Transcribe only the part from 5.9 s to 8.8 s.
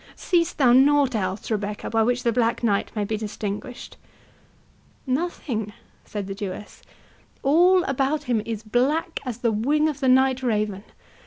said the Jewess; "all about him is